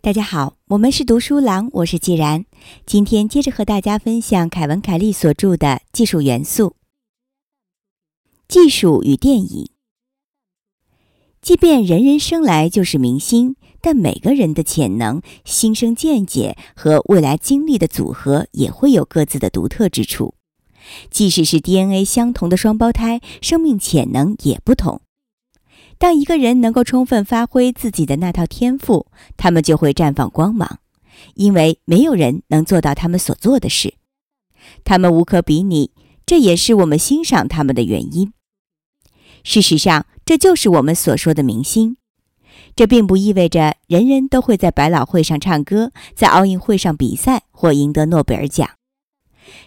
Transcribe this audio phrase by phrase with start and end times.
[0.00, 2.44] 大家好，我们是读书郎，我是既然。
[2.84, 6.76] 今天接着和大家分享凯文·凯利所著的《技术元素：
[8.46, 9.64] 技术与电影》。
[11.40, 20.34] 即便人人生来就是明星，但每个人的潜能、心生见解和未来经历的组合也会有各自的独特之处。
[21.10, 25.00] 即使是 DNA 相同的双胞胎，生命潜能也不同。
[25.98, 29.06] 当一个人能够充分发挥自己的那套天赋，
[29.36, 30.78] 他们就会绽放光芒，
[31.34, 33.94] 因为没有人能做到他们所做的事。
[34.84, 35.90] 他们无可比拟，
[36.26, 38.32] 这也是我们欣赏他们的原因。
[39.42, 41.96] 事实上，这就是我们所说的明星。
[42.76, 48.68] 这并不意味着人人都会在百老汇上唱歌，在奥运会上比赛或赢得诺贝尔奖。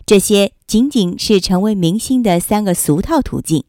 [0.05, 3.63] 这些仅仅是成为明星的三个俗套途径。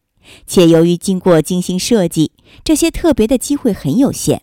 [0.46, 2.32] 且由于经过精心设计，
[2.64, 4.42] 这些特别的机会很有限。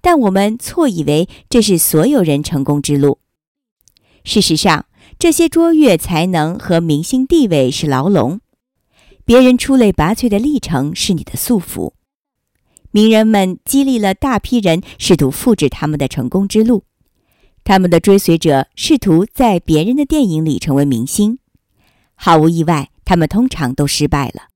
[0.00, 3.18] 但我们错以为这是所有人成功之路。
[4.24, 4.86] 事实上，
[5.18, 8.40] 这些卓越才能和明星地位是牢笼，
[9.24, 11.92] 别人出类拔萃的历程是你的束缚。
[12.90, 16.84] 名人们激励了大批人试图复制他们的成功之路，
[17.64, 21.38] 他们的追随者试图在别人的电影里成为明星。
[22.14, 24.53] 毫无意外，他们通常都失败了。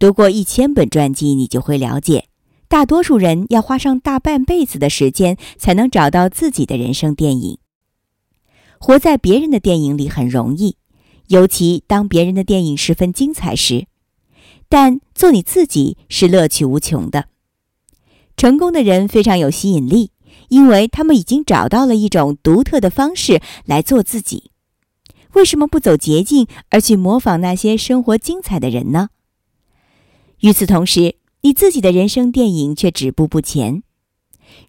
[0.00, 2.24] 读过一千本传记，你就会了解，
[2.68, 7.58] 大多数人要花上大半辈子的时间才能找到自己的人生电影。
[8.78, 10.76] 活在别人的电影里很容易，
[11.28, 13.88] 尤其当别人的电影十分精彩时。
[14.70, 17.26] 但做你自己是乐趣无穷的。
[18.38, 20.12] 成功的人非常有吸引力，
[20.48, 24.50] 因为他们已经找到了一种独特的方式来做自己。
[25.34, 29.10] 为什么不走捷径，而去模仿那些生活精彩的人呢？
[30.40, 33.82] 与此同时，你自己的人生电影却止步不前。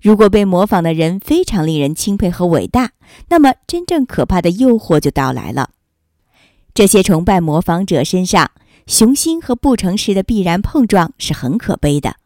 [0.01, 2.91] 如果被模仿的人非常令人钦佩和伟大，
[3.29, 5.71] 那么真正可怕的诱惑就到来了。
[6.73, 8.51] 这些崇拜模仿者身上
[8.85, 12.17] 雄心和不诚实的必然碰撞是很可悲的。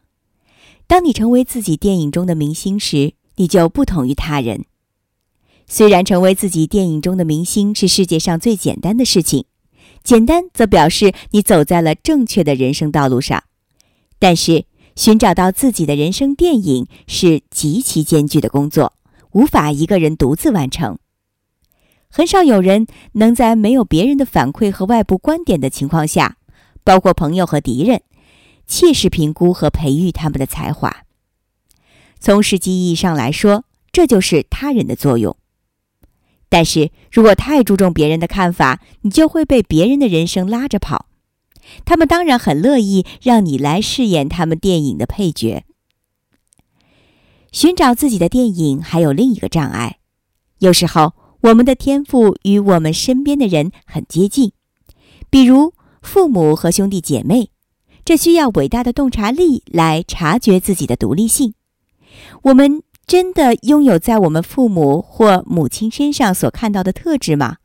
[0.88, 4.66] 当你成为自己电影中的明星时，你就不同于他人。
[5.68, 9.46] 虽然成为自己电影中的明星是世界上最简单的事情。
[10.06, 13.44] 简单则表示你走在了正确的人生道路上，
[14.20, 18.94] 但是寻找到自己的人生电影是极其艰巨的工作，
[19.32, 21.00] 无法一个人独自完成。
[22.08, 26.38] 很少有人能在没有别人的反馈和外部观点的情况下，
[26.84, 28.04] 包括朋友和敌人，
[28.68, 31.04] 切实评估和培育他们的才华。
[32.20, 35.36] 从实际意义上来说，这就是他人的作用。
[36.56, 41.08] 但是如果太注重别人的看法，你就会被别人的人生拉着跑。
[41.84, 45.66] 他们当然很乐意让你来饰演他们电影的配角。
[47.52, 49.98] 寻找自己的电影还有另一个障碍：
[50.60, 51.12] 有时候
[51.42, 54.54] 我们的天赋与我们身边的人很接近，
[55.30, 57.50] 比如父母和兄弟姐妹，
[58.06, 61.54] 这需要伟大的洞察力来察觉自己的独立性。
[62.44, 62.82] 我们。
[63.08, 67.58] 真的拥有在我们父母或母亲身上所看到的特质吗？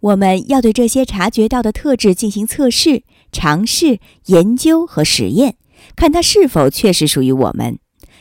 [0.00, 3.02] 我们要对这些察觉到的特质进行测试、
[3.32, 5.56] 尝试、研究和实验，
[5.94, 7.78] 看它是否确实属于我们。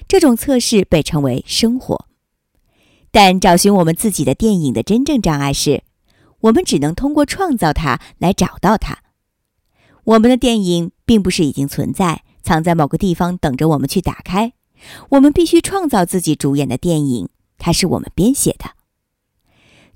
[0.08, 2.06] 这种测试被称为生活。
[3.12, 5.84] 但找寻我们自己的电影的真正障碍是，
[6.42, 9.00] 我们只能通过创造它来找到它。
[10.04, 14.54] 我们的电影并不是已经存在，藏在某个地方等着我们去打开。
[15.10, 18.72] 我们必须创造自己主演的电影，它是我们编写的。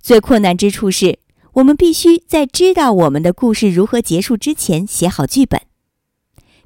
[0.01, 1.19] 最困难之处是，
[1.53, 5.61] 我们必须在知道我们的故事如何结束之前写好剧本。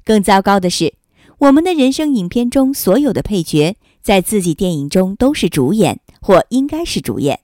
[0.04, 0.94] 更糟糕的是，
[1.38, 7.40] 我们的人生影片中所有的配角在自己电影中都是主演或应该是主演，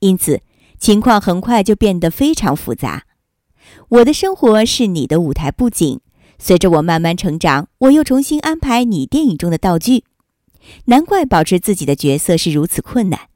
[0.00, 0.42] 因此
[0.78, 3.04] 情况很快就变得非常复杂。
[3.88, 6.00] 我的生活是你的舞台布景。
[6.44, 10.04] 随着我慢慢成长，我又重新安排你电影中的道具，
[10.84, 13.30] 难怪保持自己的角色是如此困难。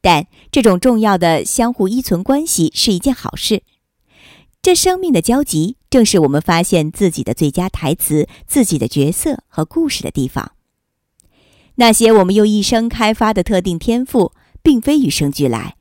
[0.00, 3.64] 但这种重要的相互依存关系是一件好事。
[4.62, 10.52] 这生命的交集，正是我们发现自己的最佳台词、自己的角色和故事的地方。
[11.74, 14.30] 那些我们用一生开发的特定天赋，
[14.62, 15.74] 并非与生俱来，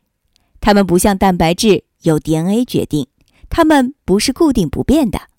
[0.60, 3.06] 它们不像蛋白质由 DNA 决定，
[3.48, 5.30] 它们不是固定不变的。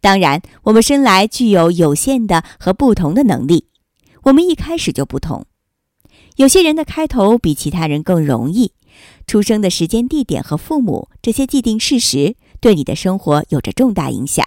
[0.00, 3.66] 当然，我们生来具有有限的和不同的能力。
[4.24, 5.46] 我们一开始就不同。
[6.36, 8.72] 有些人的开头比其他人更容易。
[9.26, 14.46] 出生的时间、地点和父母这些既定事实，对你的生活有着重大影响。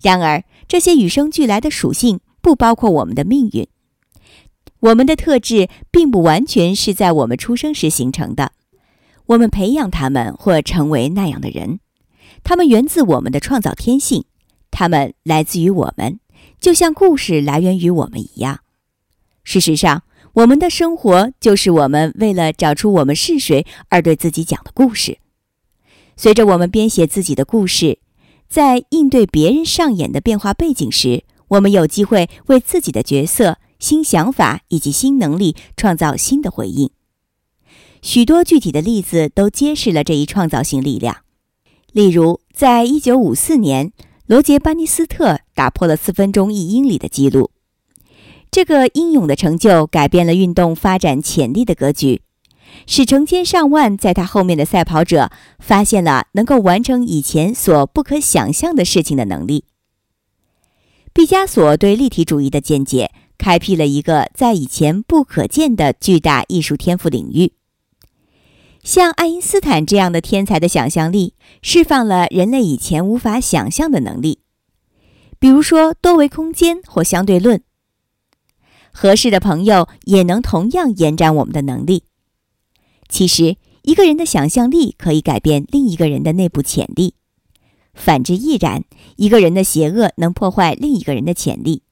[0.00, 3.66] 然而，这些与生俱来的属性不包括我们的命运。
[4.80, 8.52] 我们的特质并不完全是在我们出生时形成的，
[9.26, 11.80] 我们培养他们或成为那样的人。
[12.42, 14.24] 他们源自我们的创造天性，
[14.70, 16.20] 他们来自于我们，
[16.60, 18.60] 就像故事来源于我们一样。
[19.44, 20.02] 事实上，
[20.34, 25.18] 我们的生活就是我们为了找出我们是谁而对自己讲的故事。
[26.16, 27.98] 随着我们编写自己的故事，
[28.48, 36.90] 在应对别人上演的变化背景时，我们有机会为自己的角色、新想法以及新能力创造新的回应。
[38.02, 41.18] 许多具体的例子都揭示了这一创造性力量。
[41.98, 43.90] 例如，在一九五四年，
[44.26, 47.50] 罗杰·班尼斯特打破了四分钟一英里的记录。
[48.52, 52.22] 这个英勇的成就改变了运动发展潜力的格局，
[52.86, 59.64] 使成千上万在他后面的赛跑者发现了能够完成以前所不可想象的事情的能力。
[61.12, 67.57] 毕加索对立体主义的见解，开辟了一个在以前不可见的巨大艺术天赋领域。
[68.88, 74.38] 像爱因斯坦这样的天才的想象力，释放了人类以前无法想象的能力，
[75.38, 77.60] 比如说多维空间或相对论。
[78.90, 82.04] 合适的朋友也能同样延展我们的能力。
[83.10, 87.12] 其实，一个人的想象力可以改变另一个人的内部潜力，
[87.92, 88.84] 反之亦然。
[89.16, 91.82] 一个人的邪恶能破坏另一个人的潜力。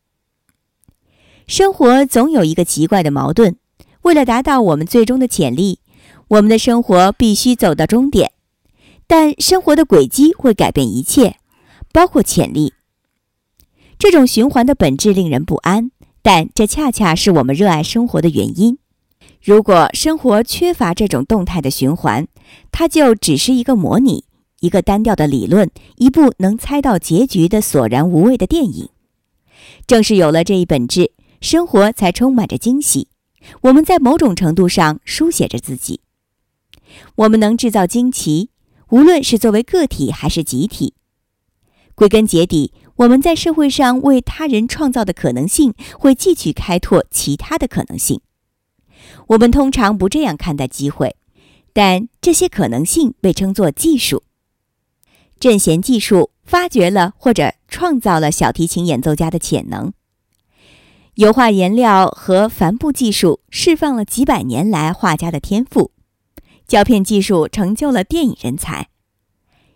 [1.47, 3.57] 生活总有一个奇怪的矛盾，
[4.01, 5.81] 为了达到我们最终的潜力。
[6.29, 8.33] 我们的生活必须走到终点，
[9.07, 11.37] 但生活的轨迹会改变一切，
[11.93, 12.73] 包括潜力。
[13.99, 15.91] 这种循环的本质令人不安，
[16.23, 18.79] 但这恰恰是我们热爱生活的原因。
[19.41, 22.27] 如果生活缺乏这种动态的循环，
[22.73, 24.25] 它就只是一个模拟，
[24.59, 28.89] 一个单调的理论，一部能猜到结局的索然无味的电影。
[29.87, 33.07] 正是有了这一本质，生活才充满着惊喜。
[33.61, 36.01] 我们在某种程度上书写着自己。
[37.17, 38.51] 我们能制造惊奇，
[38.91, 40.95] 无论是作为个体还是集体。
[41.95, 48.21] 归根结底，我们在社会上为他人创造的可能性，会继续开拓其他的可能性。
[49.29, 51.17] 我们通常不这样看待机会，
[51.73, 54.23] 但这些可能性被称作技术。
[55.41, 59.93] 正弦技术发掘了或者创造了小提琴演奏家的潜能。
[61.15, 65.93] 油画颜料和帆布技术释放了几百年来画家的天赋。
[66.67, 68.89] 胶片技术成就了电影人才，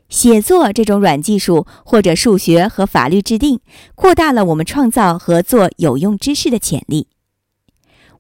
[0.09, 3.61] 写作这种软技术或者数学和法律制定，
[3.95, 7.07] 扩大了我们创造和做有用知识的潜力。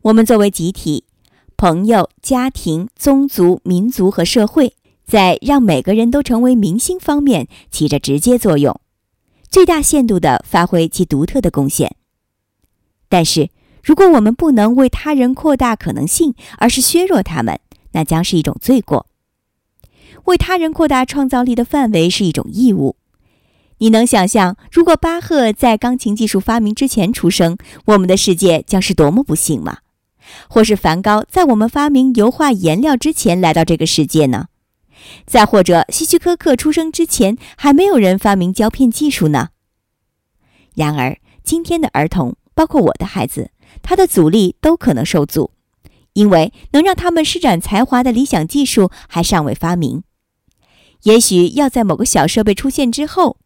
[0.02, 1.04] 我们作为集体、
[1.56, 4.74] 朋友、家庭、宗族、民族和社会，
[5.04, 8.80] 在让每个人都成为明星方面起着直接作用，
[9.50, 11.96] 最大限度地发挥其独特的贡献。
[13.08, 13.50] 但是，
[13.82, 17.58] 如果我们不能为他人扩大可能性，而是削弱他们，
[17.92, 19.06] 那将是一种罪过。
[20.24, 22.96] 为他人扩大创造力的范围是一种义务。
[23.78, 27.56] 你能想象，如果巴赫在钢琴技术发明之前出生，
[27.86, 29.78] 我们的世界将是多么不幸吗？
[30.48, 34.48] 或是梵高在我们发明油画颜料之前来到这个世界呢？
[35.26, 39.48] 再或者希区柯克出生之前，还没有人发明胶片技术呢？
[40.74, 43.50] 然而，今天的儿童，包括我的孩子，
[43.82, 45.52] 他的阻力都可能受阻。
[46.14, 50.02] 因为能让他们施展才华的理想技术还尚未发明，
[51.02, 53.38] 也许要在某个小设备出现之后，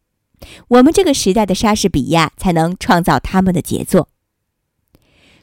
[0.69, 4.09] 我们这个时代的莎士比亚才能创造他们的杰作。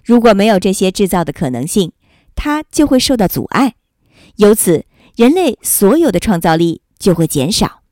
[0.05, 1.93] 如果没有这些制造的可能性，
[2.35, 3.77] 它就会受到阻碍，
[4.37, 4.85] 由此
[5.17, 7.83] 人类所有的创造力就会减少。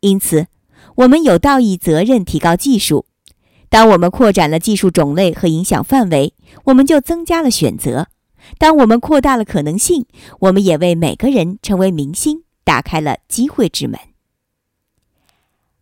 [0.00, 0.48] 因此，
[0.96, 3.06] 我们有道义责任提高技术。
[3.70, 6.34] 当我们扩展了技术种类和影响范围，
[6.64, 8.08] 我们就增加了选择。
[8.58, 10.06] 当我们扩大了可能性，
[10.40, 13.98] 我们也为每个人成为明星打开了机会之门。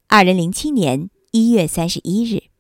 [0.09, 2.52] 二零零七年一月三十一日。